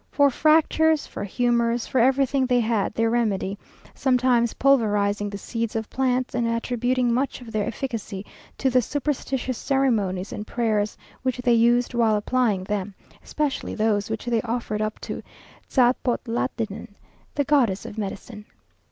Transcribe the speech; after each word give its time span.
For 0.11 0.31
fractures, 0.31 1.05
for 1.05 1.23
humours, 1.23 1.85
for 1.85 1.99
everything 1.99 2.47
they 2.47 2.59
had 2.61 2.91
their 2.95 3.11
remedy; 3.11 3.59
sometimes 3.93 4.55
pulverizing 4.55 5.29
the 5.29 5.37
seeds 5.37 5.75
of 5.75 5.91
plants, 5.91 6.33
and 6.33 6.47
attributing 6.47 7.13
much 7.13 7.39
of 7.39 7.51
their 7.51 7.67
efficacy 7.67 8.25
to 8.57 8.71
the 8.71 8.81
superstitious 8.81 9.59
ceremonies 9.59 10.33
and 10.33 10.47
prayers 10.47 10.97
which 11.21 11.37
they 11.37 11.53
used 11.53 11.93
while 11.93 12.15
applying 12.15 12.63
them, 12.63 12.95
especially 13.23 13.75
those 13.75 14.09
which 14.09 14.25
they 14.25 14.41
offered 14.41 14.81
up 14.81 14.97
to 15.01 15.21
Tzapotlatenan, 15.69 16.95
the 17.35 17.43
goddess 17.43 17.85
of 17.85 17.95
medicine. 17.99 18.45